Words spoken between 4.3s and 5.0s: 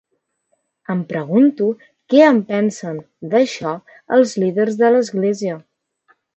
líders de